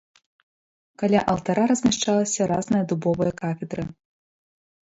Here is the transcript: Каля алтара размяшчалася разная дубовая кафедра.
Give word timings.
Каля 1.01 1.19
алтара 1.33 1.65
размяшчалася 1.71 2.49
разная 2.53 2.83
дубовая 2.93 3.31
кафедра. 3.43 3.83